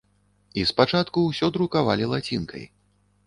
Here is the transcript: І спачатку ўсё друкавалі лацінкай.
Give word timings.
І 0.59 0.63
спачатку 0.69 1.25
ўсё 1.25 1.49
друкавалі 1.57 2.09
лацінкай. 2.13 2.65